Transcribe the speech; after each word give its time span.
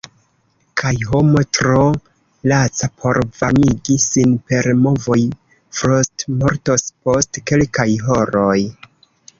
Kaj 0.81 0.91
homo 1.09 1.43
tro 1.57 1.81
laca 2.53 2.89
por 3.03 3.19
varmigi 3.41 3.99
sin 4.07 4.35
per 4.49 4.71
movoj 4.87 5.19
frostmortos 5.83 6.89
post 7.05 7.43
kelkaj 7.53 7.91
horoj. 8.09 8.59